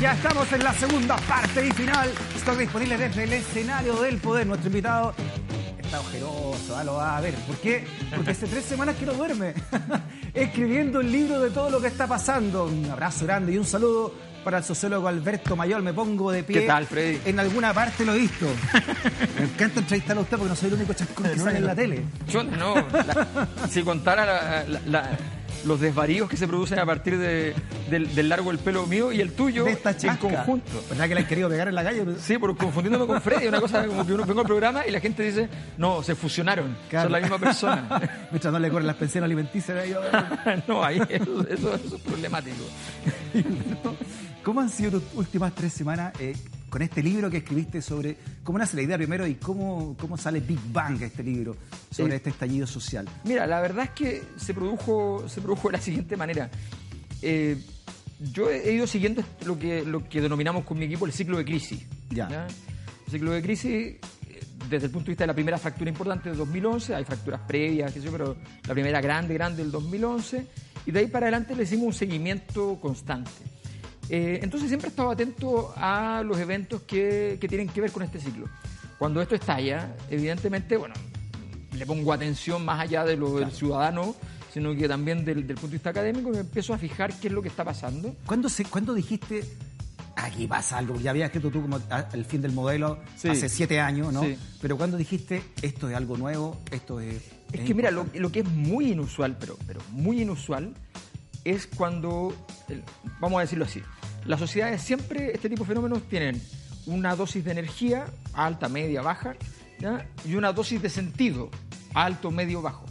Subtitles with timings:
[0.00, 2.10] Ya estamos en la segunda parte y final.
[2.34, 4.46] Estoy disponible desde el escenario del poder.
[4.46, 5.14] Nuestro invitado
[5.78, 7.34] está ojeroso, ah, lo va a ver.
[7.34, 7.84] ¿Por qué?
[8.14, 9.52] Porque hace tres semanas que no duerme.
[10.34, 12.64] Escribiendo el libro de todo lo que está pasando.
[12.66, 15.82] Un abrazo grande y un saludo para el sociólogo Alberto Mayor.
[15.82, 16.62] Me pongo de pie.
[16.62, 17.20] ¿Qué tal, Freddy?
[17.26, 18.46] En alguna parte lo he visto.
[19.38, 21.74] Me encanta entrevistarlo a usted porque no soy el único chascón que sale en la
[21.74, 22.02] tele.
[22.26, 22.74] Yo no.
[22.74, 25.18] la- si contara la- la- la-
[25.64, 27.54] los desvaríos que se producen a partir de-
[27.90, 30.70] del, del largo del pelo mío y el tuyo De esta en conjunto.
[30.88, 32.04] ¿Verdad que la han querido pegar en la calle?
[32.20, 35.00] Sí, por confundiéndome con Freddy, una cosa como que uno vengo al programa y la
[35.00, 37.04] gente dice, no, se fusionaron, Claro.
[37.04, 37.88] son la misma persona.
[38.30, 39.78] Mientras no le corren las pensiones alimenticias.
[40.68, 42.56] no, ahí eso, eso- eso es problemático.
[44.42, 46.34] ¿Cómo han sido tus últimas tres semanas eh,
[46.70, 50.40] con este libro que escribiste sobre cómo nace la idea primero y cómo, cómo sale
[50.40, 51.56] Big Bang este libro
[51.90, 52.16] sobre Sí.
[52.16, 53.06] este estallido social?
[53.24, 56.48] Mira, la verdad es que se produjo, se produjo de la siguiente manera.
[57.20, 57.60] Eh,
[58.32, 61.44] yo he ido siguiendo lo que, lo que denominamos con mi equipo el ciclo de
[61.44, 61.80] crisis.
[62.10, 62.46] Ya.
[63.06, 63.98] El ciclo de crisis, eh,
[64.68, 67.92] desde el punto de vista de la primera fractura importante de 2011, hay fracturas previas,
[67.92, 70.46] qué sé yo, pero la primera grande, grande del 2011,
[70.86, 73.30] y de ahí para adelante le hicimos un seguimiento constante.
[74.12, 78.02] Eh, entonces siempre he estado atento a los eventos que, que tienen que ver con
[78.02, 78.46] este ciclo.
[78.98, 80.94] Cuando esto estalla, evidentemente, bueno,
[81.72, 84.14] le pongo atención más allá de lo del ciudadano,
[84.52, 87.32] sino que también del, del punto de vista académico, me empiezo a fijar qué es
[87.32, 88.14] lo que está pasando.
[88.26, 89.44] ¿Cuándo, se, ¿Cuándo dijiste,
[90.16, 90.96] aquí pasa algo?
[91.00, 91.78] Ya habías escrito tú como
[92.12, 93.28] el fin del modelo Sí.
[93.28, 94.22] hace siete años, ¿no?
[94.24, 94.36] Sí.
[94.60, 97.14] Pero ¿cuándo dijiste, esto es algo nuevo, esto es...
[97.52, 98.20] Es es que mira, lo, importante"?
[98.20, 100.74] lo que es muy inusual, pero, pero muy inusual,
[101.44, 102.34] es cuando,
[102.68, 102.82] el-
[103.20, 103.80] vamos a decirlo así,
[104.24, 106.40] las sociedades siempre, este tipo de fenómenos tienen
[106.86, 109.34] una dosis de energía, alta, media, baja,
[109.78, 110.06] ¿ya?
[110.24, 111.50] y una dosis de sentido,
[111.94, 112.86] alto, medio, bajo.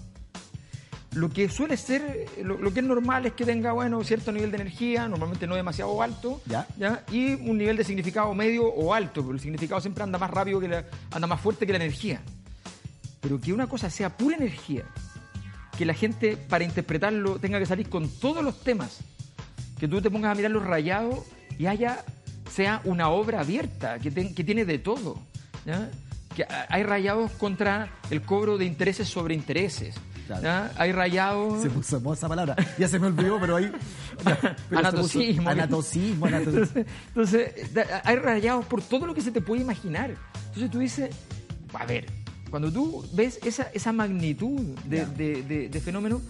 [1.13, 4.51] Lo que suele ser, lo, lo que es normal es que tenga, bueno, cierto nivel
[4.51, 6.67] de energía, normalmente no demasiado alto, Ya.
[7.11, 10.59] y un nivel de significado medio o alto, pero el significado siempre anda más rápido,
[10.59, 12.21] que la- anda más fuerte que la energía.
[13.21, 14.83] Pero que una cosa sea pura energía,
[15.77, 18.99] que la gente para interpretarlo tenga que salir con todos los temas,
[19.79, 21.19] que tú te pongas a mirar los rayados
[21.57, 22.03] y haya,
[22.51, 25.19] sea una obra abierta, que, ten- que tiene de todo.
[25.65, 25.89] ¿ya?
[26.35, 29.95] Que a- hay rayados contra el cobro de intereses sobre intereses.
[30.27, 30.43] Claro.
[30.43, 30.71] ¿ya?
[30.77, 31.61] Hay rayados...
[31.63, 32.55] Se puso esa palabra.
[32.77, 33.57] Ya se me olvidó, pero
[34.69, 34.77] puso-
[35.49, 35.49] Anatocismo.
[35.49, 36.27] Anatocismo.
[37.07, 37.51] Entonces,
[38.03, 40.11] hay rayados por todo lo que se te puede imaginar.
[40.47, 41.09] Entonces tú dices,
[41.73, 42.05] a ver,
[42.49, 46.21] cuando tú ves esa, esa magnitud de, de- de- de fenómeno,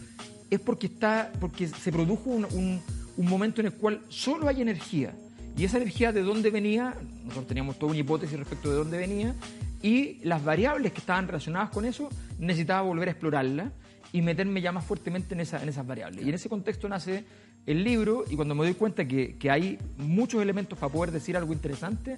[0.50, 2.82] es porque, está, porque se produjo un, un-
[3.18, 5.14] un momento en el cual solo hay energía.
[5.58, 9.36] Y esa energía de dónde venía, nosotros teníamos toda una hipótesis respecto de dónde venía,
[9.82, 13.72] y las variables que estaban relacionadas con eso, necesitaba volver a explorarlas
[14.12, 16.26] y meterme ya más fuertemente en, esa- en esas variables.
[16.26, 17.26] Y en ese contexto nace
[17.66, 21.36] el libro, y cuando me doy cuenta que, que hay muchos elementos para poder decir
[21.38, 22.18] algo interesante,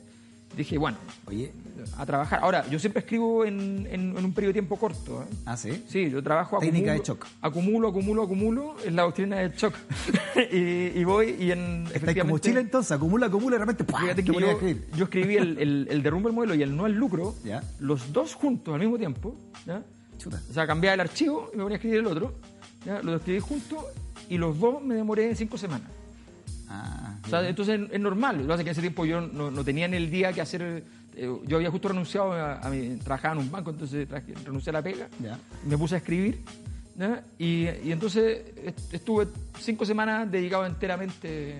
[0.56, 1.52] dije, bueno, Oye,
[1.98, 2.40] a trabajar.
[2.44, 5.24] Ahora, yo siempre escribo en, en- en un periodo de tiempo corto.
[5.24, 5.36] ¿eh?
[5.46, 5.84] ¿ah, sí?
[5.88, 7.28] Sí, yo trabajo Técnica acumulo, de shock.
[7.42, 8.76] Acumulo, acumulo, acumulo.
[8.86, 9.76] Es la doctrina del shock.
[10.52, 10.58] y,
[11.00, 11.88] y voy y en.
[11.94, 14.00] Estáis como Chile entonces, acumula, acumula y ¡pah!
[14.00, 14.88] Fíjate te que pones a yo, escribir.
[14.96, 17.64] yo escribí el, el, el derrumbe del modelo y el no al lucro, Ya.
[17.80, 19.36] los dos juntos al mismo tiempo.
[19.66, 19.82] ¿ya?
[20.18, 20.40] Chuta.
[20.50, 22.34] O sea, cambiaba el archivo y me ponía a escribir el otro.
[22.86, 23.02] ¿ya?
[23.02, 23.80] Los escribí juntos
[24.30, 25.90] y los dos me demoré cinco semanas.
[26.70, 28.36] Ah, sea, entonces es normal.
[28.38, 30.42] Lo que pasa es que ese tiempo yo no, no tenía en el día que
[30.42, 30.84] hacer.
[31.16, 32.98] eh, yo había justo renunciado a, a mi.
[32.98, 35.08] Trabajaba en un banco, entonces traje- renuncié a la pega.
[35.22, 35.38] Ya.
[35.66, 36.42] Me puse a escribir.
[37.40, 39.28] Y, y entonces est- estuve
[39.60, 41.56] cinco semanas dedicado enteramente,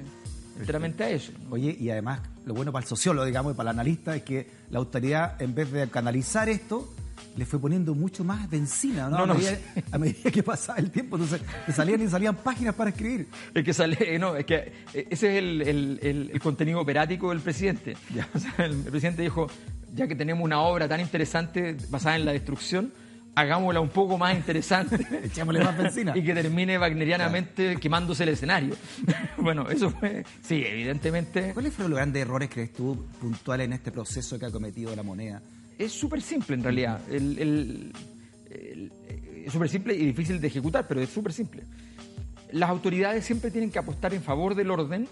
[0.60, 1.32] enteramente a eso.
[1.48, 1.56] ¿no?
[1.56, 4.48] Oye, y además, lo bueno para el sociólogo, digamos, y para el analista, es que
[4.70, 6.94] la autoridad, en vez de canalizar esto,
[7.38, 9.18] le fue poniendo mucho más benzina, ¿no?
[9.18, 9.84] No, a, no, medida, sí.
[9.92, 13.28] a medida que pasaba el tiempo, entonces te salían y salían páginas para escribir.
[13.54, 14.56] Es que sale, no, es que
[14.94, 17.96] eh, ese es el, el- el- el contenido operático del presidente.
[18.14, 18.28] Ya.
[18.36, 19.48] O sea, el, el presidente dijo,
[19.96, 22.92] ya que tenemos una obra tan interesante basada en la destrucción,
[23.34, 24.98] hagámosla un poco más interesante.
[25.24, 26.12] Echémosle más benzina.
[26.18, 28.76] y que termine wagnerianamente quemándose el escenario.
[29.38, 33.92] bueno, eso fue, sí, evidentemente, ¿Cuáles fueron los grandes errores, crees tú, puntuales en este
[33.92, 35.42] proceso que ha cometido la moneda?
[35.86, 37.02] Es súper simple en realidad.
[37.10, 37.94] El- el-
[38.50, 38.92] el-
[39.46, 41.64] es súper simple y difícil de ejecutar, pero es súper simple.
[42.52, 45.08] Las autoridades siempre tienen que apostar en favor del orden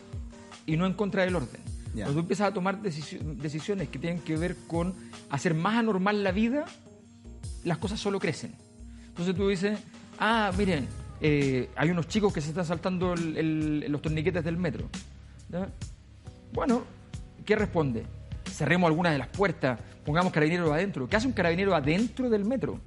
[0.65, 1.61] y no en contra del orden.
[1.93, 4.93] Cuando tú empiezas a tomar decisiones, decisiones que tienen que ver con
[5.29, 6.65] hacer más anormal la vida,
[7.63, 8.53] las cosas solo crecen.
[9.07, 9.79] Entonces tú dices,
[10.19, 10.87] ah, miren,
[11.21, 14.87] eh, hay unos chicos que se están saltando el- el- los torniquetes del metro.
[15.49, 15.67] ¿ya?
[16.53, 16.83] Bueno,
[17.45, 18.05] ¿qué responde?
[18.49, 21.07] Cerremos algunas de las puertas, pongamos carabineros adentro.
[21.07, 22.79] ¿Qué hace un carabinero adentro del metro?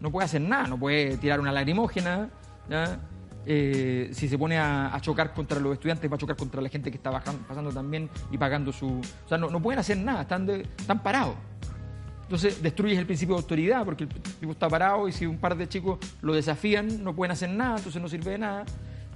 [0.00, 2.28] No puede hacer nada, no puede tirar una lacrimógena,
[2.68, 2.98] ¿ya?
[3.46, 6.90] eh, si se pone a, chocar contra los estudiantes, va a chocar contra la gente
[6.90, 8.98] que está bajando, pasando también y pagando su...
[8.98, 11.36] O sea, no, no pueden hacer nada, están, están parados.
[12.24, 15.56] Entonces destruyes el principio de autoridad porque el tipo está parado y si un par
[15.56, 18.64] de chicos lo desafían no pueden hacer nada, entonces no sirve de nada.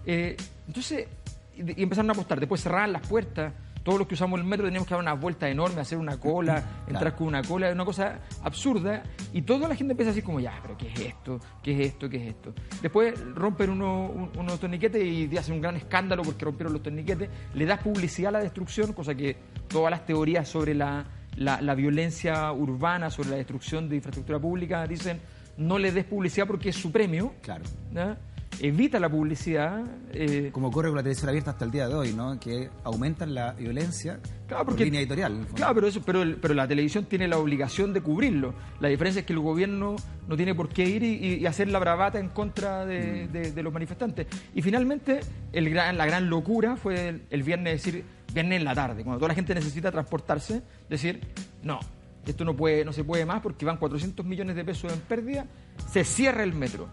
[0.07, 0.37] Eh,
[0.69, 1.09] entonces,
[1.57, 3.53] y, y empezaron a apostar, después cerraban las puertas.
[3.83, 6.63] Todos los que usamos el metro teníamos que dar una vuelta enorme, hacer una cola,
[6.87, 9.03] entrar con una cola, una cosa absurda.
[9.33, 11.41] Y toda la gente empieza así como, ya, pero ¿qué es esto?
[11.63, 12.09] ¿Qué es esto?
[12.09, 12.53] ¿Qué es esto?
[12.83, 17.29] Después rompen uno- un- unos torniquetes y hacen un gran escándalo porque rompieron los torniquetes.
[17.55, 19.37] Le das publicidad a la destrucción, cosa que
[19.69, 21.05] todas las teorías sobre la,
[21.37, 25.21] la, la violencia urbana, sobre la destrucción de infraestructura pública, dicen
[25.57, 27.35] no le des publicidad porque es su premio.
[27.43, 27.65] Claro.
[27.93, 28.17] ¿ya?
[28.59, 29.83] Evita la publicidad.
[30.13, 32.39] eh, Como ocurre con la televisión abierta hasta el día de hoy, ¿no?
[32.39, 34.19] Que aumentan la violencia
[34.49, 35.47] Claro, por línea editorial.
[35.55, 38.53] Claro, pero, eso, pero, el- pero la televisión tiene la obligación de cubrirlo.
[38.81, 39.97] La diferencia es que el gobierno
[40.29, 43.33] no tiene por qué ir y, y hacer la bravata en contra de, Mm.
[43.33, 44.27] de- de los manifestantes.
[44.55, 45.21] Y finalmente,
[45.53, 48.05] el gran- la gran locura fue el, el viernes, decir,
[48.35, 51.21] viernes en la tarde, cuando toda la gente necesita transportarse, decir,
[51.63, 51.81] no,
[52.27, 55.47] esto no, puede, no se puede más porque van 400 millones de pesos en pérdida,
[55.91, 56.89] se cierra el metro.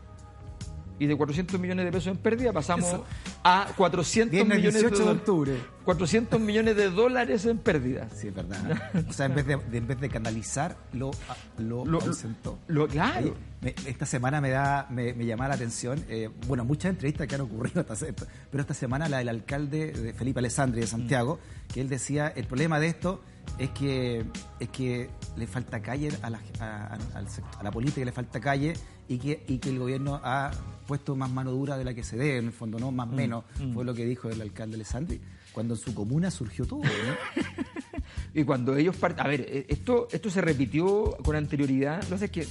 [0.99, 3.05] Y de 400 millones de pesos en pérdida pasamos Eso.
[3.43, 5.53] a 400 Viernes millones 18 de do- octubre.
[5.85, 8.07] 400 millones de dólares en pérdida.
[8.15, 9.05] Sí, es verdad.
[9.09, 11.11] O sea, en vez de, de- en vez de canalizar, lo,
[11.59, 12.57] lo, Lo- ausentó.
[12.67, 13.35] lo- claro.
[13.61, 17.35] Me- esta semana me da me, me llama la atención, eh, bueno, muchas entrevistas que
[17.35, 21.39] han ocurrido, se- pero esta semana la del alcalde de Felipe Alessandri de Santiago,
[21.73, 23.21] que él decía, el problema de esto
[23.57, 24.25] es que
[24.59, 26.65] es que le falta calle a la, a,
[26.95, 28.73] a- al sector- a la política, le falta calle
[29.07, 30.51] y que, y que el gobierno ha
[30.85, 33.43] puesto más mano dura de la que se debe, en el fondo, no más menos,
[33.73, 35.19] fue lo que dijo el alcalde Alessandri,
[35.51, 36.89] cuando en su comuna surgió todo, ¿no?
[38.33, 41.97] Y cuando ellos part- A ver, eh, esto, esto se repitió con anterioridad.
[42.03, 42.47] Lo que pasa es que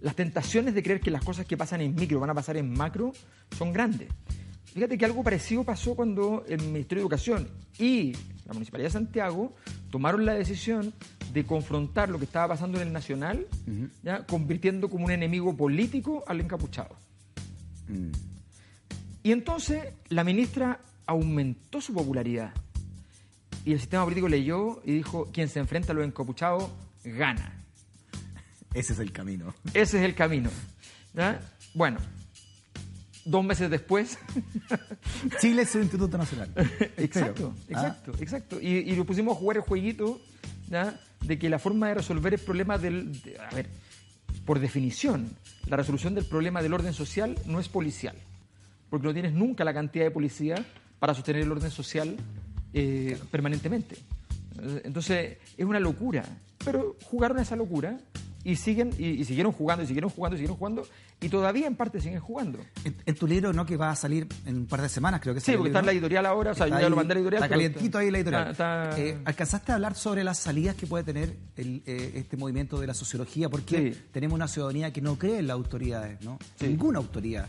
[0.00, 2.72] las tentaciones de creer que las cosas que pasan en micro van a pasar en
[2.72, 3.12] macro
[3.56, 4.08] son grandes.
[4.72, 7.48] Fíjate que algo parecido pasó cuando el Ministerio de Educación
[7.78, 8.12] y
[8.46, 9.54] la Municipalidad de Santiago
[9.90, 10.92] tomaron la decisión
[11.32, 13.46] de confrontar lo que estaba pasando en el Nacional,
[14.02, 14.24] ¿ya?
[14.26, 16.96] convirtiendo como un enemigo político al encapuchado.
[17.88, 18.10] Mm.
[19.22, 22.52] Y entonces la ministra aumentó su popularidad.
[23.64, 26.70] Y el sistema político leyó y dijo, quien se enfrenta a los encapuchados
[27.04, 27.64] gana.
[28.72, 29.54] Ese es el camino.
[29.74, 30.50] Ese es el camino.
[31.14, 31.40] ¿ya?
[31.74, 31.98] Bueno,
[33.26, 34.18] dos meses después,
[35.40, 36.50] Chile es un instituto nacional.
[36.96, 37.54] exacto.
[37.56, 38.60] Ah, exacto, exacto.
[38.60, 40.20] Y, y lo pusimos a jugar el jueguito
[40.68, 40.98] ¿ya?
[41.22, 43.20] de que la forma de resolver el problema del...
[43.22, 43.68] de- a ver,
[44.44, 45.28] por definición,
[45.66, 48.16] la resolución del problema del orden social no es policial,
[48.90, 50.64] porque no tienes nunca la cantidad de policía
[51.00, 52.16] para sostener el orden social
[52.72, 53.96] eh, permanentemente.
[54.84, 56.24] Entonces, es una locura.
[56.64, 57.98] Pero jugaron a esa locura
[58.50, 60.86] y siguen y, y siguieron jugando y siguieron jugando y siguieron jugando
[61.20, 62.58] y todavía en parte siguen jugando.
[62.84, 63.66] En, en tu libro, ¿no?
[63.66, 65.86] Que va a salir en un par de semanas, creo que Sí, porque está en
[65.86, 67.42] la editorial ahora, o sea, yo ya lo mandé a la editorial.
[67.42, 68.50] Está calientito ahí la editorial.
[68.52, 72.36] está- está- Eh, ¿Alcanzaste a hablar sobre las salidas que puede tener el, eh, este
[72.36, 73.48] movimiento de la sociología?
[73.48, 74.00] Porque Sí.
[74.12, 76.38] tenemos una ciudadanía que no cree en las autoridades, ¿no?
[76.58, 76.68] Sí.
[76.68, 77.46] Ninguna autoridad.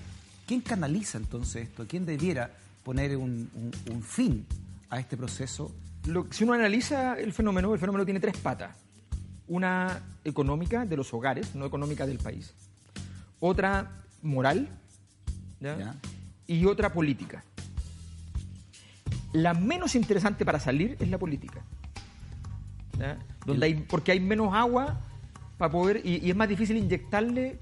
[0.47, 1.85] ¿Quién canaliza entonces esto?
[1.87, 2.51] ¿Quién debiera
[2.83, 4.45] poner un, un- un fin
[4.89, 5.71] a este proceso?
[6.05, 8.71] Lo- si uno analiza el fenómeno, el fenómeno tiene tres patas.
[9.47, 12.53] Una económica de los hogares, no económica del país.
[13.39, 13.91] Otra
[14.21, 14.67] moral.
[15.59, 15.77] ¿ya?
[15.77, 15.95] Ya.
[16.47, 17.43] Y otra política.
[19.33, 21.61] La menos interesante para salir es la política.
[22.99, 23.17] ¿ya?
[23.45, 24.99] Donde hay, porque hay menos agua
[25.57, 26.01] para poder.
[26.03, 27.59] Y, y es más difícil inyectarle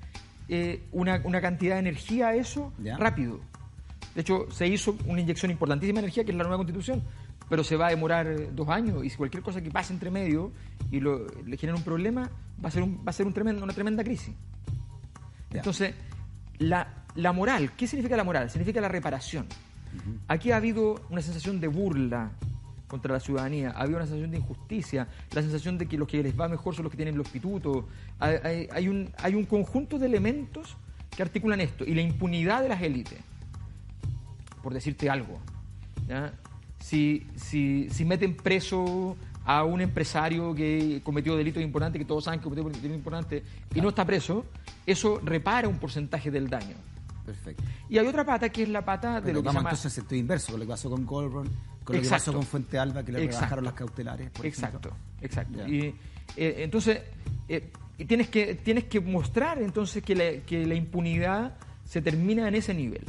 [0.48, 2.98] eh, una, una cantidad de energía a eso Ya.
[2.98, 3.40] rápido.
[4.14, 7.04] De hecho, se hizo una inyección importantísima de energía, que es la nueva constitución,
[7.50, 10.10] pero se va a demorar eh, dos años y si cualquier cosa que pase entre
[10.12, 10.52] medio
[10.92, 12.30] y lo- le genera un problema,
[12.64, 14.34] va a ser, un- va a ser un tremendo, una tremenda crisis.
[15.52, 15.94] Entonces,
[16.60, 18.50] la, la moral, ¿qué significa la moral?
[18.50, 19.46] Significa la reparación.
[20.28, 22.32] Aquí ha habido una sensación de burla
[22.88, 26.22] contra la ciudadanía, ha habido una sensación de injusticia, la sensación de que los que
[26.22, 27.86] les va mejor son los que tienen los pitutos.
[28.20, 30.76] Hay, hay- hay un, hay un conjunto de elementos
[31.16, 33.20] que articulan esto y la impunidad de las élites.
[34.62, 35.40] Por decirte algo,
[36.08, 36.34] ¿ya?
[36.80, 39.16] Si, si, si meten preso
[39.46, 43.82] a un empresario que cometió delitos importantes, que todos saben que cometió delitos importantes, y
[43.82, 44.46] no está preso,
[44.86, 46.76] eso repara un porcentaje del daño.
[47.26, 47.64] Perfecto.
[47.90, 49.70] Y hay otra pata que es la pata de Pero lo que se llama...
[49.70, 51.50] entonces al sentido inverso, con lo que pasó con Goldberg,
[51.84, 52.26] con lo que Exacto.
[52.26, 53.40] pasó con Fuente Alba, que le Exacto.
[53.40, 54.30] rebajaron las cautelares.
[54.32, 54.98] por Exacto, ejemplo.
[55.22, 55.68] exacto.
[55.68, 55.96] Y
[56.38, 57.02] eh, entonces
[57.48, 57.72] eh,
[58.08, 62.74] tienes que tienes que mostrar entonces que la, que la impunidad se termina en ese
[62.74, 63.04] nivel.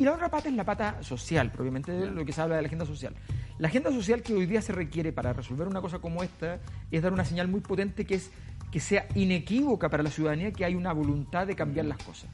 [0.00, 2.62] Y la otra pata es la pata social, propiamente de lo que se habla de
[2.62, 3.12] la agenda social.
[3.58, 6.58] La agenda social que hoy día se requiere para resolver una cosa como esta
[6.90, 8.30] es dar una señal muy potente que es
[8.72, 12.30] que sea inequívoca para la ciudadanía que hay una voluntad de cambiar las cosas.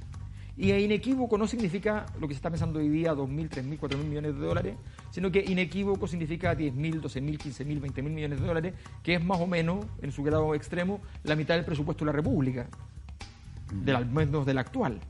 [0.57, 4.35] Y inequívoco no significa lo que se está pensando hoy día, 2.000, 3.000, 4.000 millones
[4.37, 4.77] de dólares,
[5.11, 9.49] sino que inequívoco significa 10.000, 12.000, 15.000, 20.000 millones de dólares, que es más o
[9.49, 12.69] menos, en su grado extremo, la mitad del presupuesto de la República,
[13.73, 15.01] del, al menos del actual.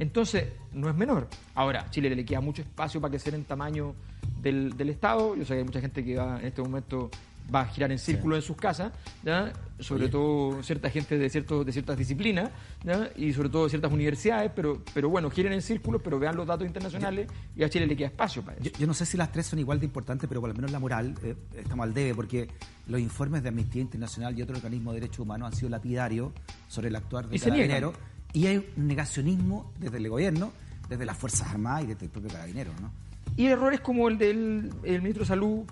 [0.00, 1.28] Entonces, no es menor.
[1.54, 3.94] Ahora, Chile le queda mucho espacio para crecer en tamaño
[4.40, 5.36] del, del Estado.
[5.36, 7.10] Yo sé que hay mucha gente que va en este momento
[7.52, 8.92] va a girar en círculo en sus casas,
[9.22, 9.52] ¿ya?
[9.78, 12.50] sobre todo cierta gente de, ciertos, de ciertas disciplinas
[12.84, 13.10] ¿ya?
[13.16, 16.46] y sobre todo de ciertas universidades, pero, pero bueno, giren en círculos, pero vean los
[16.46, 18.70] datos internacionales y a Chile le queda espacio para eso.
[18.78, 20.78] Yo, no sé si las tres son igual de importantes, pero por lo menos la
[20.78, 22.48] moral eh, estamos al debe, porque
[22.86, 26.32] los informes de Amnistía Internacional y otro organismo de derechos humanos han sido lapidarios
[26.68, 27.94] sobre el actuar de Carabineros
[28.32, 30.52] y hay un negacionismo desde el gobierno,
[30.88, 32.90] desde las Fuerzas Armadas y desde el propio Carabinero, ¿no?
[33.36, 35.64] Y errores como el del el ministro de Salud,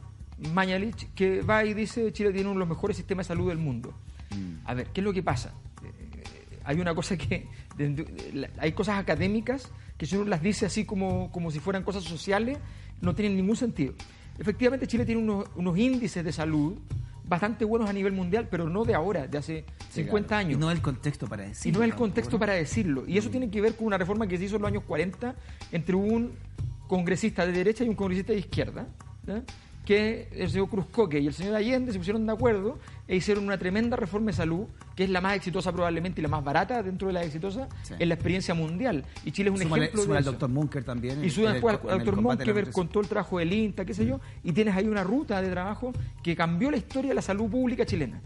[0.54, 3.58] Mañalich, que va y dice Chile tiene uno de los mejores sistemas de salud del
[3.58, 3.92] mundo.
[4.30, 4.66] Mm.
[4.66, 5.52] A ver, ¿qué es lo que pasa?
[5.82, 7.48] Eh, hay una cosa que...
[8.58, 12.58] hay cosas académicas que si uno las dice así como, como si fueran cosas sociales,
[13.00, 13.94] no tienen ningún sentido.
[14.38, 16.78] Efectivamente, Chile tiene unos, unos índices de salud
[17.28, 20.54] bastante buenos a nivel mundial, pero no de ahora, de hace 50 años.
[20.54, 21.78] Y no el contexto para decirlo.
[21.78, 23.04] Y no el contexto para decirlo.
[23.06, 23.32] Y eso mm.
[23.32, 25.36] tiene que ver con una reforma que se hizo en los años 40
[25.72, 26.32] entre un
[26.86, 28.86] congresista de derecha y un congresista de izquierda
[29.88, 33.56] que el señor Cruzcoque y el señor Allende se pusieron de acuerdo e hicieron una
[33.56, 37.06] tremenda reforma de salud, que es la más exitosa probablemente y la más barata dentro
[37.06, 39.06] de la exitosa en la experiencia mundial.
[39.24, 41.24] Y Chile es un ejemplo de al doctor Munker también.
[41.24, 44.20] Y sube después al doctor Munker con todo el trabajo del INTA, qué sé yo,
[44.44, 47.86] y tienes ahí una ruta de trabajo que cambió la historia de la salud pública
[47.86, 48.20] chilena.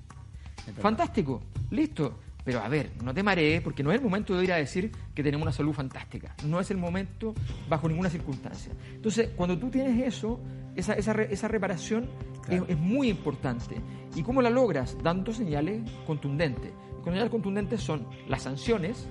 [0.80, 2.18] Fantástico, listo.
[2.44, 4.90] Pero a ver, no te marees porque no es el momento de ir a decir
[5.14, 6.34] que tenemos una salud fantástica.
[6.46, 7.34] No es el momento
[7.68, 8.72] bajo ninguna circunstancia.
[8.94, 10.40] Entonces, cuando tú tienes eso,
[10.74, 12.08] esa, esa, esa reparación
[12.48, 13.76] es, muy importante.
[14.14, 14.96] ¿Y cómo la logras?
[15.02, 16.72] Dando señales contundentes.
[17.00, 19.08] Y señales contundentes son las sanciones,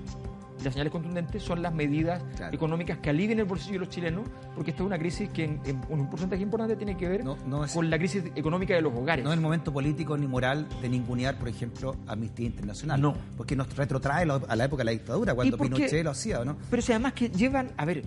[0.63, 4.71] las señales contundentes son las medidas económicas que alivien el bolsillo de los chilenos, porque
[4.71, 8.23] esta es una crisis que en, un porcentaje importante tiene que ver con la crisis
[8.35, 9.23] económica de los hogares.
[9.23, 13.01] No es el momento político ni moral de ningunear, por ejemplo, Amnistía Internacional.
[13.01, 13.15] No.
[13.37, 16.57] Porque nos retrotrae a la época de la dictadura, cuando Pinochet lo hacía, ¿no?
[16.69, 18.03] Pero si además que llevan, a ver,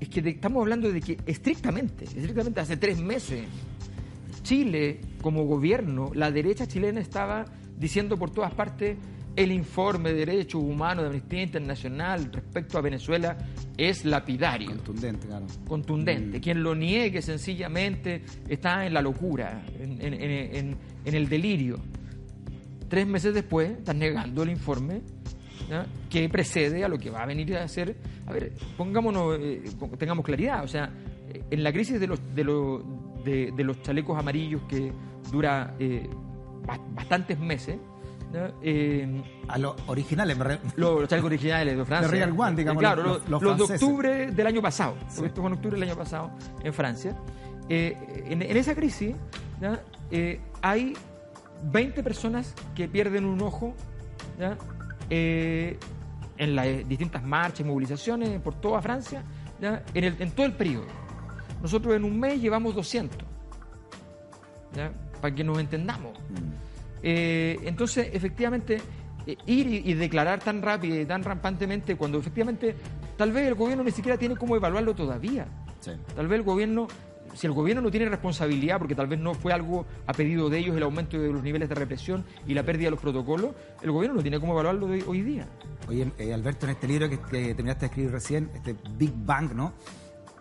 [0.00, 3.44] es que estamos hablando de que estrictamente, estrictamente hace tres meses,
[4.42, 7.44] Chile, como gobierno, la derecha chilena estaba
[7.78, 8.96] diciendo por todas partes
[9.34, 13.36] el informe de derechos humanos de Amnistía Internacional respecto a Venezuela
[13.76, 14.68] es lapidario.
[14.68, 15.46] Contundente, claro.
[15.66, 16.38] Contundente.
[16.38, 16.40] Mm.
[16.40, 21.78] Quien lo niegue sencillamente está en la locura, en, el delirio.
[22.88, 25.00] Tres meses después están negando el informe
[26.10, 27.96] que precede a lo que va a venir a hacer.
[28.26, 29.62] A ver, pongámonos, eh,
[29.98, 30.92] tengamos claridad, o sea,
[31.50, 32.82] en la crisis de los, de los,
[33.24, 34.92] de, los chalecos amarillos que
[35.30, 36.08] dura eh,
[36.94, 37.78] bastantes meses,
[38.62, 40.36] eh, a los originales,
[40.76, 42.08] los, chalecos originales de Francia.
[42.08, 42.80] De Real One, digamos.
[42.80, 46.30] Claro, los, de octubre del año pasado, esto fue en octubre del año pasado
[46.62, 47.16] en Francia.
[47.68, 49.14] en, esa crisis
[50.62, 50.94] hay
[51.64, 53.74] 20 personas que pierden un ojo.
[55.10, 55.78] Eh,
[56.38, 59.22] en las distintas marchas y movilizaciones por toda Francia,
[59.60, 60.86] En, el, en, todo el periodo.
[61.60, 63.16] Nosotros en un mes llevamos 200,
[65.20, 66.18] para que nos entendamos.
[66.30, 66.71] Mm.
[67.02, 68.80] Eh, entonces, efectivamente,
[69.26, 72.74] eh, ir y, declarar tan rápido y tan rampantemente cuando efectivamente
[73.16, 75.46] tal vez el gobierno ni siquiera tiene cómo evaluarlo todavía.
[76.14, 76.86] Tal vez el gobierno
[77.34, 80.58] si el gobierno no tiene responsabilidad, porque tal vez no fue algo a pedido de
[80.58, 83.90] ellos el aumento de los niveles de represión y la pérdida de los protocolos, el
[83.90, 85.46] gobierno no tiene cómo evaluarlo hoy día.
[85.88, 89.72] Oye, eh, Alberto, en este libro que, terminaste de escribir recién, este Big Bang, ¿no?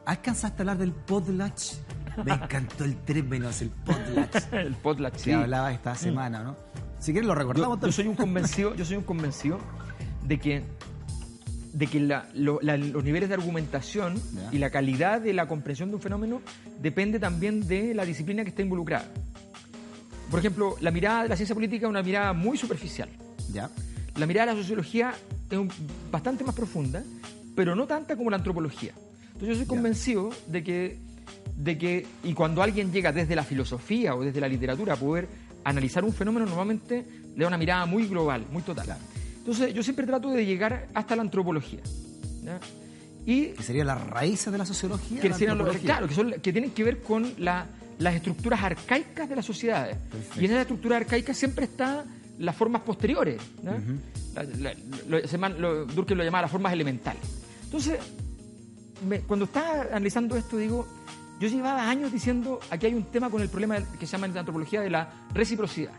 [0.05, 1.73] ¿Alcanzaste a hablar del potlatch?
[2.25, 4.35] Me encantó el término, el potlatch.
[4.53, 5.29] el potlatch, sí.
[5.31, 6.55] Que hablaba esta semana, ¿no?
[6.99, 7.79] Si quieres lo recordamos.
[7.81, 9.59] yo soy un convencido, yo soy un convencido
[10.23, 10.63] de que
[11.73, 12.01] de que
[12.33, 16.41] los niveles de argumentación y la calidad de la comprensión de un fenómeno
[16.81, 19.05] depende también de la disciplina que está involucrada.
[20.29, 23.09] Por ejemplo, la mirada de la ciencia política es una mirada muy superficial.
[23.53, 23.69] ¿Ya?
[24.15, 25.13] La mirada de la sociología
[25.49, 25.59] es
[26.11, 27.03] bastante más profunda,
[27.55, 28.93] pero no tanta como la antropología.
[29.27, 30.99] Entonces yo soy convencido de que,
[31.63, 35.27] de que, y cuando alguien llega desde la filosofía o desde la literatura a poder
[35.63, 38.97] analizar un fenómeno, normalmente le da una mirada muy global, muy total.
[39.37, 41.81] Entonces, yo siempre trato de llegar hasta la antropología.
[43.25, 45.21] Y, ¿Que sería la raíz de la sociología?
[45.21, 46.07] Que claro,
[46.41, 47.67] que, tienen que ver con las
[48.15, 49.97] estructuras arcaicas de las sociedades.
[50.37, 52.05] Y en esa estructura arcaica siempre están
[52.39, 53.39] las formas posteriores.
[55.93, 57.21] Durkheim lo llamaba las formas elementales.
[57.65, 57.99] Entonces,
[59.27, 60.87] cuando estaba analizando esto, digo,
[61.41, 64.33] yo llevaba años diciendo, aquí hay un tema con el problema que se llama en
[64.33, 65.91] la antropología de la reciprocidad.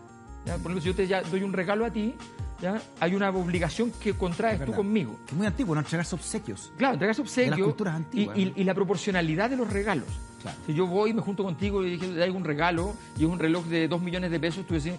[0.44, 2.14] Por ejemplo, si yo te doy un regalo a ti,
[2.60, 2.80] ¿ya?
[3.00, 5.16] hay una obligación que contraes Es tú conmigo.
[5.26, 6.72] Que es muy antiguo, no entregarse obsequios.
[6.76, 8.52] Claro, entregas obsequios culturas y, antiguas, y- ¿no?
[8.56, 10.06] y la proporcionalidad de los regalos.
[10.42, 10.58] Claro.
[10.66, 13.38] Si yo voy y me junto contigo y te traigo un regalo y es un
[13.38, 14.94] reloj de dos millones de pesos, tú decís,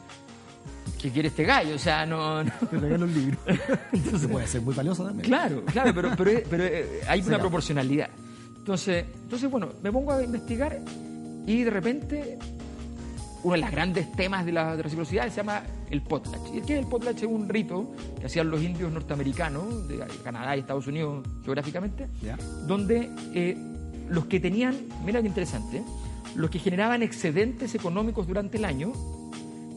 [1.02, 1.76] ¿qué quiere este gallo?
[1.76, 2.44] O sea, no...
[2.44, 2.52] no.
[2.72, 3.38] Te regalo un libro.
[3.92, 5.26] Entonces puede ser muy valioso también.
[5.28, 8.10] Claro, claro, pero, pero, es- pero, eh, hay una proporcionalidad.
[8.64, 10.80] Entonces, entonces, bueno, me pongo a investigar
[11.46, 12.40] y de repente
[13.44, 16.48] uno de los grandes temas de la reciprocidad se llama el potlatch.
[16.54, 17.18] ¿Y qué es el potlatch?
[17.18, 22.08] Es un rito que hacían los indios norteamericanos, de Canadá y Estados Unidos geográficamente,
[22.66, 23.58] donde eh,
[24.08, 25.84] los que tenían, mira qué interesante, ¿eh?
[26.38, 28.94] los que generaban excedentes económicos durante el año,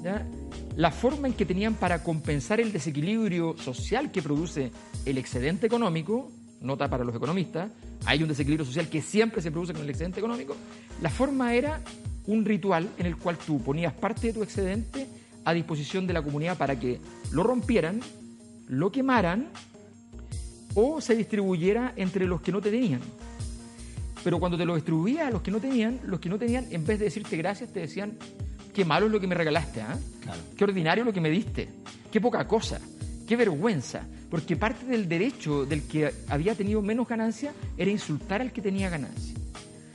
[0.05, 0.25] ¿ya?
[0.76, 4.71] la forma en que tenían para compensar el desequilibrio social que produce
[5.05, 7.71] el excedente económico, nota para los economistas,
[8.05, 10.57] hay un desequilibrio social que siempre se produce con el excedente económico,
[11.01, 11.83] la forma era
[12.27, 15.07] un ritual en el cual tú ponías parte de tu excedente
[15.45, 18.01] a disposición de la comunidad para que lo rompieran,
[18.67, 19.49] lo quemaran
[20.75, 23.01] o se distribuyera entre los que no te tenían.
[24.25, 26.85] Pero cuando te lo distribuía a los que no tenían, los que no tenían, en
[26.85, 28.19] vez de decirte gracias, te decían,
[28.75, 29.97] qué malo es lo que me regalaste, ¿ah?
[30.21, 30.41] Claro.
[30.57, 31.69] Qué ordinario lo que me diste,
[32.11, 32.81] qué poca cosa,
[33.27, 34.03] qué vergüenza.
[34.30, 38.90] Porque parte del derecho del que había tenido menos ganancia era insultar al que tenía
[38.90, 39.35] ganancia.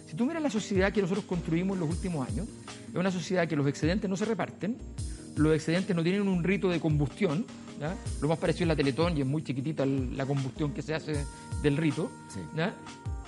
[0.07, 2.47] Si tú miras la sociedad que nosotros construimos en los últimos años,
[2.89, 4.77] es una sociedad que los excedentes no se reparten,
[5.35, 7.45] los excedentes no tienen un rito de combustión,
[7.79, 7.95] ¿ya?
[8.21, 11.25] lo más parecido es la Teletón y es muy chiquitita la combustión que se hace
[11.63, 12.39] del rito, Sí.
[12.55, 12.73] ¿ya?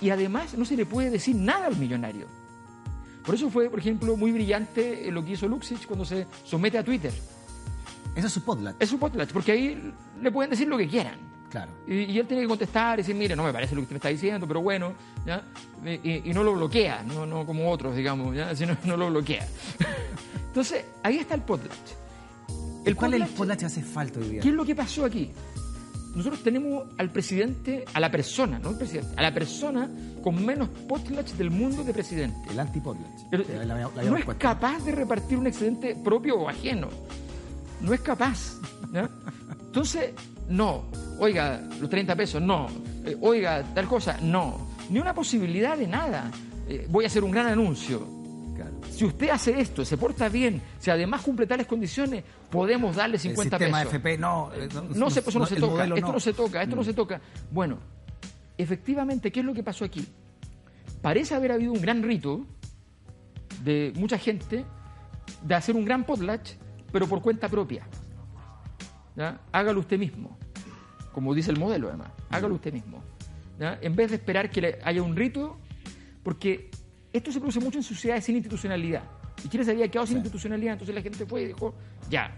[0.00, 2.26] y además no se le puede decir nada al millonario.
[3.24, 6.84] Por eso fue, por ejemplo, muy brillante lo que hizo Luxich cuando se somete a
[6.84, 7.12] Twitter.
[8.14, 8.76] Ese es su potlatch.
[8.80, 9.92] Es su potlatch, porque ahí
[10.22, 11.18] le pueden decir lo que quieran.
[11.50, 11.70] Claro.
[11.86, 13.94] Y, y él tiene que contestar y decir, mire, no me parece lo que usted
[13.94, 14.92] me está diciendo, pero bueno,
[15.24, 15.42] ¿ya?
[16.02, 18.54] Y, no lo bloquea, no, no como otros, digamos, ¿ya?
[18.56, 19.46] Sino, no lo bloquea.
[20.48, 21.74] Entonces, ahí está el potlatch.
[22.84, 24.40] ¿El ¿Cuál es el potlatch- que hace falta hoy día?
[24.40, 25.30] ¿Qué es lo que pasó aquí?
[26.14, 29.90] Nosotros tenemos al presidente, a la persona, no al presidente, a la persona
[30.22, 32.50] con menos potlatch del mundo de presidente.
[32.50, 33.32] El anti-potlatch.
[34.04, 36.88] No es capaz de repartir un excedente propio o ajeno.
[37.80, 38.60] No es capaz.
[38.92, 39.08] ¿ya?
[39.66, 40.12] Entonces,
[40.48, 40.84] no.
[41.18, 42.66] Oiga, los 30 pesos, no.
[43.04, 44.68] Eh, oiga, tal cosa, no.
[44.90, 46.30] Ni una posibilidad de nada.
[46.68, 48.06] Eh, voy a hacer un gran anuncio.
[48.54, 48.72] Claro.
[48.90, 53.20] Si usted hace esto, se porta bien, si además cumple tales condiciones, podemos darle El
[53.22, 53.94] 50 sistema pesos.
[53.94, 54.50] FP no.
[54.54, 56.20] eh, No, se, eso no, se el toca, modelo esto no.
[56.20, 57.20] se toca, esto no se toca.
[57.50, 57.78] Bueno,
[58.56, 60.06] efectivamente, ¿qué es lo que pasó aquí?
[61.02, 62.46] Parece haber habido un gran rito
[63.62, 64.64] de mucha gente
[65.42, 66.52] de hacer un gran potlatch,
[66.94, 67.82] pero por cuenta propia.
[69.16, 69.40] ¿Ya?
[69.50, 70.38] Hágalo usted mismo,
[71.12, 73.02] como dice el modelo además, hágalo usted mismo.
[73.58, 73.80] ¿Ya?
[73.82, 75.58] En vez de esperar que haya un rito,
[76.22, 76.70] porque
[77.12, 79.02] esto se produce mucho en sociedades sin institucionalidad.
[79.44, 80.18] Y Chile se había quedado sin Sí.
[80.18, 81.74] institucionalidad, entonces la gente fue y dijo,
[82.08, 82.30] ya,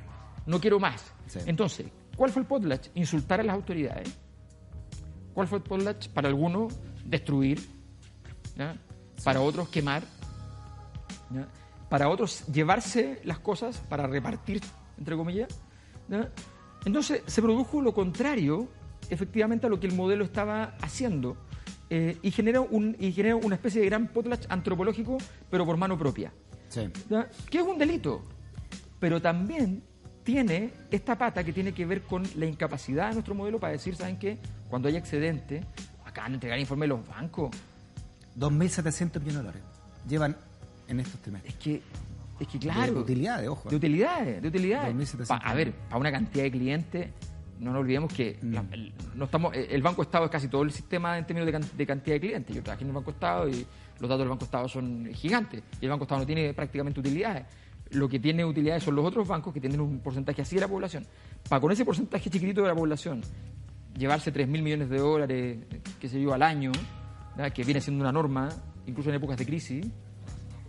[0.47, 1.05] no quiero más.
[1.27, 1.41] Sí.
[1.45, 2.89] Entonces, ¿cuál fue el potlatch?
[2.95, 4.09] Insultar a las autoridades.
[5.35, 6.09] ¿Cuál fue el potlatch?
[6.09, 7.61] Para algunos, destruir.
[8.57, 8.75] ¿ya?
[9.23, 10.03] Para otros, quemar.
[11.31, 11.47] ¿ya?
[11.89, 14.61] Para otros, llevarse las cosas para repartir,
[14.99, 15.49] entre comillas.
[16.09, 16.31] ¿ya?
[16.85, 18.69] Entonces, se produjo lo contrario,
[19.09, 21.37] efectivamente, a lo que el modelo estaba haciendo.
[21.89, 25.19] eh, y, genera un, y genera una especie de gran potlatch antropológico,
[25.49, 26.33] pero por mano propia.
[26.69, 26.89] Sí.
[27.09, 27.29] ¿ya?
[27.49, 28.25] que es un delito,
[28.99, 29.85] pero también
[30.25, 33.95] tiene esta pata que tiene que ver con la incapacidad de nuestro modelo para decir,
[33.95, 34.39] ¿saben qué?
[34.69, 35.65] Cuando hay excedente,
[36.05, 37.51] acaban de entregar informe los bancos.
[38.37, 39.63] 2.700 millones de dólares.
[40.09, 40.37] Llevan
[40.89, 41.55] en estos trimestres.
[41.55, 41.83] Es que,
[42.41, 42.93] es que claro.
[42.95, 43.69] De utilidades, ojo.
[43.69, 44.95] De utilidades, de utilidades.
[44.95, 47.09] 2.700 Pa- a ver, para una cantidad de clientes,
[47.61, 48.53] no nos olvidemos que Mm.
[48.53, 51.53] la- el, no estamos, el Banco Estado es casi todo el sistema en términos de,
[51.53, 52.55] can- de cantidad de clientes.
[52.57, 53.67] Yo trabajé en el Banco Estado y
[53.99, 55.63] los datos del Banco Estado son gigantes.
[55.81, 57.45] Y el Banco Estado no tiene prácticamente utilidades.
[57.93, 60.69] Lo que tiene utilidades son los otros bancos que tienen un porcentaje así de la
[60.69, 61.07] población.
[61.49, 63.23] Para con ese porcentaje chiquitito de la población,
[63.97, 65.59] llevarse 3 mil millones de dólares,
[66.01, 66.73] qué sé yo, al año,
[67.37, 67.53] ¿verdad?
[67.53, 68.49] que viene siendo una norma,
[68.87, 69.87] incluso en épocas de crisis.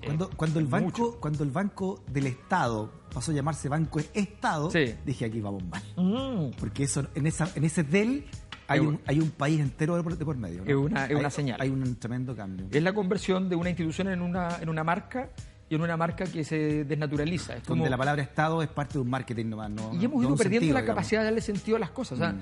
[0.02, 1.20] Eh, Cuando, cuando, el banco, mucho.
[1.20, 4.94] cuando el banco del Estado pasó a llamarse Banco Estado, Sí.
[5.06, 5.82] dije aquí vamos mal.
[5.96, 6.52] Mm.
[6.60, 8.26] Porque eso, en, esa, en ese del
[8.68, 10.64] hay un, hay un país entero de por, de por medio.
[10.64, 10.70] ¿no?
[10.70, 11.62] Es una- es Hay- una señal.
[11.62, 12.68] Hay un tremendo cambio.
[12.72, 15.30] Es la conversión de una institución en una, en una marca
[15.70, 17.56] y en una marca que se desnaturaliza.
[17.56, 19.70] Es como- Donde la palabra Estado es parte de un marketing nomás.
[19.72, 20.86] No, y hemos ido perdiendo sentido, la digamos.
[20.88, 22.20] capacidad de darle sentido a las cosas.
[22.20, 22.40] O sea, Mm.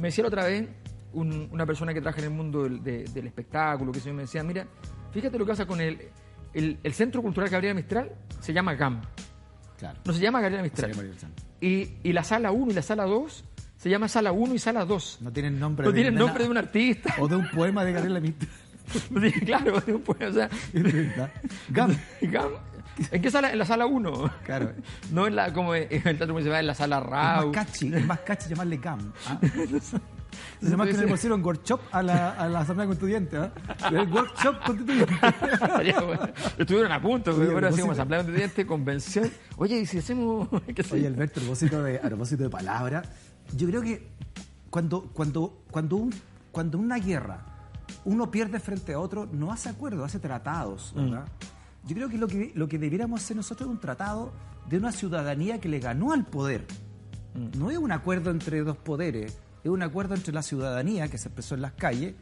[0.00, 0.68] me decía otra vez
[1.12, 4.22] un- una persona que trabaja en el mundo del, de- del espectáculo, que se me
[4.22, 4.66] decía, mira,
[5.12, 5.98] fíjate lo que pasa con el,
[6.58, 9.00] el, el Centro Cultural Gabriela Mistral, se llama GAM,
[9.78, 9.98] Claro.
[10.04, 10.90] no se llama Gabriela Se Mistral.
[10.90, 11.30] llama Universal.
[11.60, 13.44] Y, y la sala 1 y la sala 2
[13.76, 15.18] se llama sala 1 y sala 2.
[15.22, 17.14] No tienen nombre No de tienen nombre de un artista.
[17.18, 18.50] O de un poema de Gabriela Mistral.
[19.10, 21.16] No tiene- claro, de un poema, o sea, Es.
[21.70, 21.94] GAM.
[22.22, 22.50] GAM,
[23.12, 23.52] ¿En qué sala?
[23.52, 24.32] En la sala 1.
[24.44, 24.72] Claro.
[25.12, 27.46] No en la, como en el teatro municipal, en la sala Es Rau.
[27.46, 29.12] más catchy, es más catchy llamarle GAM.
[29.28, 29.38] ¿ah?
[30.62, 33.36] Además que no le pusieron workshop a la, a la Asamblea Constituyente.
[33.36, 33.52] ¿ah?
[33.90, 35.14] El workshop constituyente.
[36.06, 36.28] Bueno.
[36.58, 39.30] Estuvieron a punto, pero bueno, a así como propósito- asamblea constituyente, convención.
[39.56, 40.48] Oye, ¿y si hacemos.?
[40.92, 41.06] Oye?
[41.06, 43.08] Alberto, a propósito de, a propósito de palabras,
[43.56, 44.08] yo creo que
[44.70, 46.14] cuando, cuando, cuando, un,
[46.52, 47.44] cuando una guerra
[48.04, 51.24] uno pierde frente a otro, no hace acuerdos, hace tratados, ¿verdad?
[51.86, 54.32] Yo creo que lo, que lo que debiéramos hacer nosotros es un tratado
[54.68, 56.66] de una ciudadanía que le ganó al poder.
[57.56, 61.28] No es un acuerdo entre dos poderes, es un acuerdo entre la ciudadanía que se
[61.28, 62.14] expresó en las calles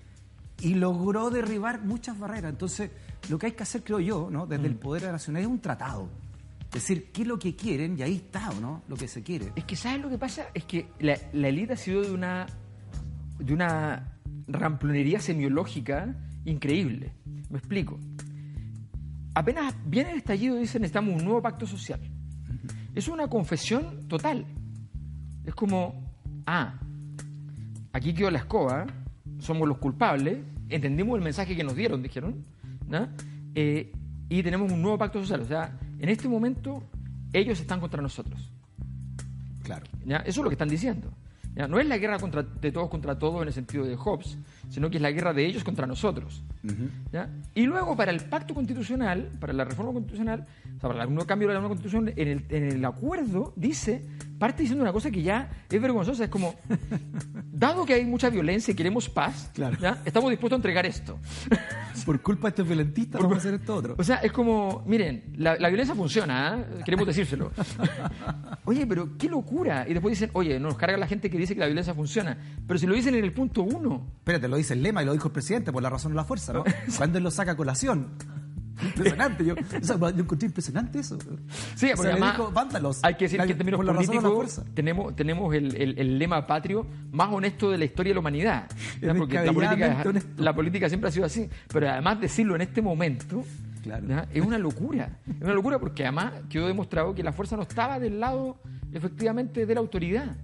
[0.61, 2.51] y logró derribar muchas barreras.
[2.51, 2.91] Entonces,
[3.29, 4.47] lo que hay que hacer, creo yo, ¿no?
[4.47, 6.09] desde el poder nacional es un tratado.
[6.67, 7.99] Es decir, ¿qué es lo que quieren?
[7.99, 8.83] Y ahí está, ¿o no?
[8.89, 9.53] Lo que se quiere.
[9.55, 10.47] Es que, ¿sabes lo que pasa?
[10.53, 12.47] Es que la, la élite ha sido de una,
[13.39, 17.13] de una ramplonería semiológica increíble.
[17.51, 17.99] Me explico.
[19.35, 22.01] Apenas viene el estallido dicen necesitamos un nuevo pacto social.
[22.95, 24.47] Es una confesión total.
[25.45, 26.15] Es como,
[26.47, 26.81] ah,
[27.97, 28.87] aquí quedó la escoba,
[29.39, 32.45] somos los culpables, entendimos el mensaje que nos dieron, dijeron,
[32.87, 33.09] ¿no?
[33.55, 33.91] Eh,
[34.29, 35.41] y tenemos un nuevo pacto social.
[35.41, 36.83] O sea, en este momento
[37.33, 38.53] ellos están contra nosotros.
[39.63, 39.87] Claro.
[40.05, 40.19] ¿ya?
[40.19, 41.11] Eso es lo que están diciendo.
[41.55, 41.67] ¿ya?
[41.69, 44.37] No es la guerra contra, de todos contra todos en el sentido de Hobbes,
[44.69, 46.43] sino que es la guerra de ellos contra nosotros.
[47.13, 47.29] ¿ya?
[47.55, 51.27] Y luego, para el pacto constitucional, para la reforma constitucional, o sea, para el nuevo
[51.27, 54.05] cambio de la nueva constitución, en el, en el acuerdo dice,
[54.39, 56.55] parte diciendo una cosa que ya es vergonzosa, es como,
[57.53, 59.77] dado que hay mucha violencia y queremos paz, Claro.
[59.81, 60.03] ¿ya?
[60.05, 61.19] estamos dispuestos a entregar esto.
[62.05, 63.95] Por culpa de estos violentistas vamos a hacer esto otro.
[63.99, 66.83] O sea, es como, miren, la, la violencia funciona, ¿eh?
[66.85, 67.51] queremos decírselo.
[68.65, 69.87] Oye, pero qué locura.
[69.89, 72.37] Y después dicen, oye, nos carga la gente que dice que la violencia funciona.
[72.67, 74.07] Pero si lo dicen en el punto uno.
[74.19, 76.25] Espérate, lo dice el lema y lo dijo el presidente por la razón de la
[76.25, 76.65] fuerza, ¿no?
[76.97, 78.09] Cuando él lo saca a colación.
[78.83, 81.17] Impresionante, yo, o sea, yo encontré impresionante eso.
[81.77, 83.01] Sí, O sea, además dijo, "Vándalos".
[83.03, 86.87] hay que decir La- que en términos políticos tenemos, tenemos el, el- el lema patrio
[87.11, 88.69] más honesto de la historia de la humanidad.
[89.17, 90.05] Porque la política,
[90.37, 91.49] la política siempre ha sido así.
[91.73, 93.45] Pero además decirlo en este momento
[93.83, 94.27] Claro.
[94.35, 95.21] es una locura.
[95.27, 98.59] Es una locura porque además quedó demostrado que la fuerza no estaba del lado
[98.93, 100.37] efectivamente de la autoridad.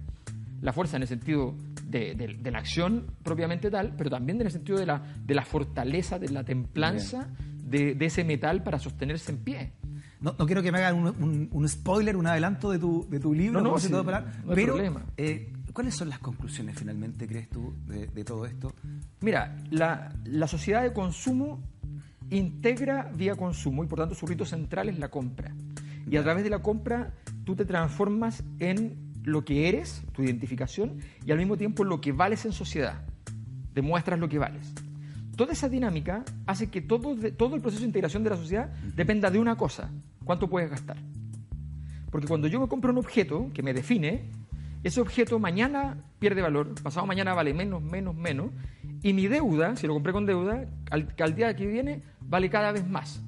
[0.63, 1.53] La fuerza en el sentido
[1.85, 5.35] de, de- de la acción propiamente tal, pero también en el sentido de la, de
[5.35, 7.27] la fortaleza, de la templanza
[7.63, 9.73] de, ese metal para sostenerse en pie.
[10.21, 13.19] No, no quiero que me hagan un, un- un spoiler, un adelanto de tu, de
[13.19, 15.05] tu libro, No, no, sí, de parar, no hay pero problema.
[15.17, 18.73] eh, ¿cuáles son las conclusiones finalmente, crees tú, de, de todo esto?
[19.21, 21.61] Mira, la, la sociedad de consumo
[22.29, 25.53] integra vía consumo y por tanto su rito central es la compra.
[26.09, 30.99] Y a través de la compra tú te transformas en lo que eres, tu identificación,
[31.25, 33.05] y al mismo tiempo lo que vales en sociedad.
[33.73, 34.73] Demuestras lo que vales.
[35.35, 39.31] Toda esa dinámica hace que todo, todo el proceso de integración de la sociedad dependa
[39.31, 39.89] de una cosa,
[40.25, 40.97] cuánto puedes gastar.
[42.11, 44.29] Porque cuando yo me compro un objeto que me define,
[44.83, 48.51] ese objeto mañana pierde valor, pasado mañana vale menos, menos, menos,
[49.01, 52.71] y mi deuda, si lo compré con deuda, al, al día que viene vale cada
[52.71, 53.23] vez más.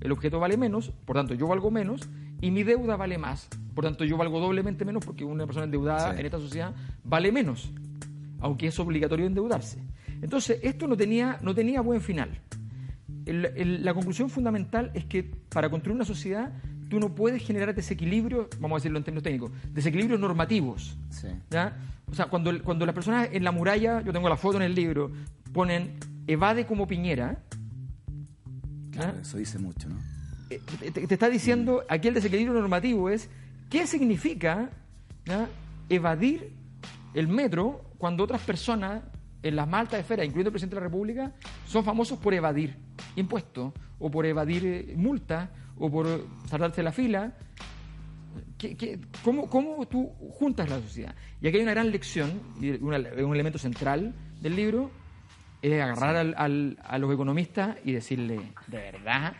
[0.00, 2.08] El objeto vale menos, por tanto yo valgo menos,
[2.40, 6.12] y mi deuda vale más, por tanto yo valgo doblemente menos porque una persona endeudada
[6.14, 6.20] Sí.
[6.20, 7.72] en esta sociedad vale menos,
[8.40, 9.82] aunque es obligatorio endeudarse.
[10.22, 12.40] Entonces, esto no tenía, no tenía buen final.
[13.26, 16.52] El- el- la conclusión fundamental es que para construir una sociedad
[16.88, 20.96] tú no puedes generar desequilibrios, vamos a decirlo en términos técnicos, desequilibrios normativos.
[21.10, 21.28] Sí.
[21.50, 21.76] ¿ya?
[22.10, 24.74] O sea, cuando, cuando las personas en la muralla, yo tengo la foto en el
[24.74, 25.10] libro,
[25.52, 27.42] ponen evade como Piñera,
[28.98, 29.20] Claro, ¿Ah?
[29.22, 29.96] eso dice mucho, ¿no?
[30.50, 30.60] eh,
[30.92, 33.28] te, te está diciendo, aquí el desequilibrio normativo es,
[33.70, 34.70] ¿qué significa
[35.88, 36.52] evadir
[37.14, 39.02] el metro cuando otras personas
[39.42, 41.32] en las más altas esferas, incluyendo el presidente de la República,
[41.66, 42.76] son famosos por evadir
[43.16, 47.32] impuestos o por evadir eh, multas o por eh, saltarse la fila?
[48.56, 50.08] ¿Qué- qué- cómo, cómo tú
[50.38, 51.14] juntas la sociedad?
[51.40, 54.90] Y aquí hay una gran lección, y una- un elemento central del libro,
[55.62, 59.32] es agarrar al- al- a los economistas y decirle, de verdad,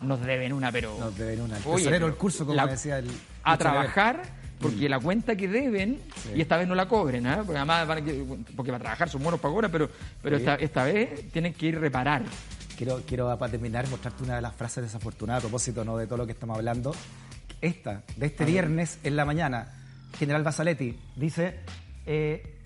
[0.00, 0.96] nos deben una, pero...
[0.98, 1.56] Nos deben una.
[1.58, 3.10] El Oye, tesorero del curso, como la- decía el...
[3.42, 4.22] a el trabajar
[4.60, 6.30] porque la cuenta que deben Sí.
[6.34, 7.42] y esta vez no la cobren ¿ah?
[7.46, 8.24] porque además van a que-
[8.56, 9.88] porque para trabajar son buenos para ahora pero
[10.20, 10.42] pero Sí.
[10.42, 12.22] esta, esta vez tienen que ir reparar
[12.76, 15.96] Quiero, quiero para terminar mostrarte una de las frases desafortunadas a propósito ¿no?
[15.96, 16.92] de todo lo que estamos hablando.
[17.60, 19.68] Esta, de este viernes en la mañana,
[20.16, 21.56] General Basaletti dice,
[22.06, 22.57] eh,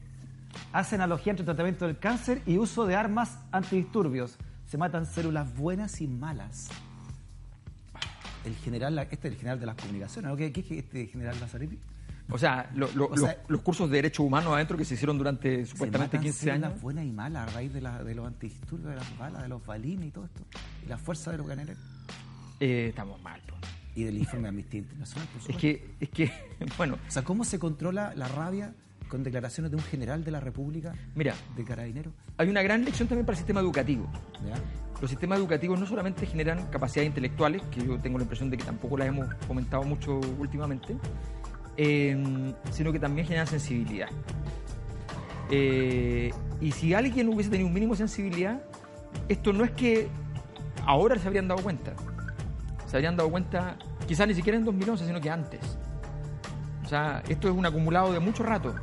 [0.72, 4.36] hace analogía entre tratamiento del cáncer y uso de armas antidisturbios.
[4.66, 6.68] Se matan células buenas y malas.
[8.44, 10.36] El general, este es el general de las comunicaciones, ¿no?
[10.36, 11.78] ¿Qué, qué es este general Basaletti?
[12.30, 14.94] o sea, lo- lo- O sea- los, los cursos de derechos humanos adentro que se
[14.94, 18.02] hicieron durante Se supuestamente matan 15 células años buenas y malas a raíz de, la-
[18.02, 20.42] de los antidisturbios, de las balas, de los balines y todo esto.
[20.84, 21.82] Y la fuerza de los caneleros.
[22.60, 23.54] eh, estamos mal po.
[23.94, 25.60] Y del informe de Amnistía Internacional, por Es supuesto.
[25.60, 26.32] que, es que,
[26.78, 28.72] bueno, O sea, ¿cómo se controla la rabia
[29.12, 32.14] con declaraciones de un general de la República, mira, de carabineros?
[32.38, 34.06] hay una gran lección también para el sistema educativo.
[34.42, 34.54] ¿Ya?
[35.02, 38.64] Los sistemas educativos no solamente generan capacidades intelectuales, que yo tengo la impresión de que
[38.64, 40.96] tampoco las hemos comentado mucho últimamente,
[41.76, 44.08] eh, sino que también generan sensibilidad.
[45.50, 46.30] Eh,
[46.62, 48.62] y si alguien hubiese tenido un mínimo de sensibilidad,
[49.28, 50.08] esto no es que
[50.86, 51.92] ahora se habrían dado cuenta.
[52.86, 53.76] Se habrían dado cuenta,
[54.08, 55.60] quizás ni siquiera en 2011, sino que antes.
[56.82, 58.74] O sea, esto es un acumulado de mucho rato.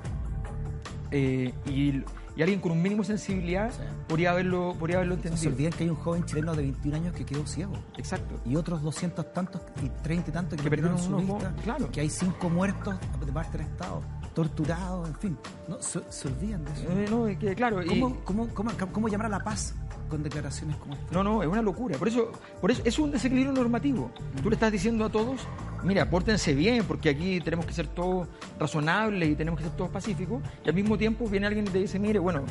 [1.12, 2.04] Eh, y,
[2.36, 3.82] y alguien con un mínimo de sensibilidad Sí.
[4.08, 5.52] podría haberlo, podría haberlo No se entendido.
[5.54, 7.74] olviden que hay un joven chileno de 21 años que quedó ciego.
[7.98, 8.40] Exacto.
[8.46, 11.54] Y otros 200 tantos y 30 y tantos que, Que perdieron su vista.
[11.64, 11.92] claro.
[11.92, 12.96] Que hay cinco muertos
[13.26, 14.02] de parte del Estado,
[14.34, 15.38] torturados, en fin.
[15.68, 16.84] No, se, se olvidan de eso.
[16.92, 19.76] Eh, no, es que, claro, y- ¿Cómo, cómo, cómo, cómo llamar a la paz
[20.10, 21.14] con declaraciones como esta?
[21.14, 21.98] no, no, es una locura.
[21.98, 24.12] Por eso, por eso es un desequilibrio normativo.
[24.42, 25.42] Tú le estás diciendo a todos,
[25.84, 28.28] mira, pórtense bien, porque aquí tenemos que ser todos
[28.60, 30.42] razonables y tenemos que ser todos pacíficos.
[30.66, 32.44] Y al mismo tiempo viene alguien y te dice, mire, bueno,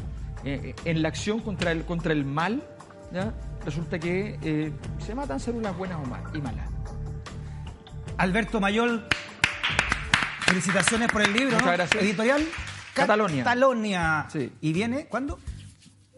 [0.45, 2.63] eh, en la acción contra el, contra el mal,
[3.13, 3.35] ¿ya?
[3.65, 4.73] resulta que eh,
[5.05, 6.69] se matan células buenas o mal, y malas.
[8.17, 9.07] Alberto Mayol,
[10.41, 11.53] felicitaciones por el libro.
[11.53, 11.73] Muchas ¿no?
[11.73, 12.03] gracias.
[12.03, 12.43] Editorial
[12.95, 13.45] Catalonia.
[13.45, 14.27] Catalonia.
[14.31, 14.53] Sí.
[14.61, 15.39] ¿Y viene cuándo?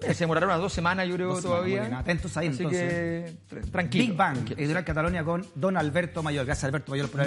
[0.03, 1.99] Eh, Se demoraron unas dos semanas, yo creo, todavía.
[1.99, 3.35] Atentos ahí, Así entonces.
[3.49, 4.05] que, tranquilo.
[4.07, 4.51] Big Bang.
[4.53, 6.47] Editorial Catalonia con don Alberto Mayol.
[6.47, 7.19] Gracias, Alberto Mayol, por